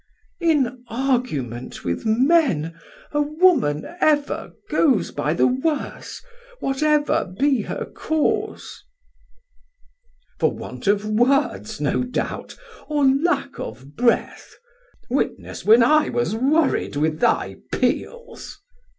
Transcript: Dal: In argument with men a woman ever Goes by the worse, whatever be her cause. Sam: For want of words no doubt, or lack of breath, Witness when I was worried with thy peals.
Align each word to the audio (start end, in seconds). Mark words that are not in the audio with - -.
Dal: 0.39 0.49
In 0.49 0.83
argument 0.87 1.83
with 1.83 2.07
men 2.07 2.73
a 3.11 3.21
woman 3.21 3.85
ever 4.01 4.51
Goes 4.67 5.11
by 5.11 5.35
the 5.35 5.45
worse, 5.45 6.23
whatever 6.59 7.25
be 7.37 7.61
her 7.61 7.85
cause. 7.85 8.79
Sam: 8.81 10.39
For 10.39 10.51
want 10.55 10.87
of 10.87 11.05
words 11.05 11.79
no 11.79 12.01
doubt, 12.01 12.57
or 12.87 13.05
lack 13.05 13.59
of 13.59 13.95
breath, 13.95 14.55
Witness 15.11 15.65
when 15.65 15.83
I 15.83 16.09
was 16.09 16.35
worried 16.35 16.95
with 16.95 17.19
thy 17.19 17.57
peals. 17.71 18.59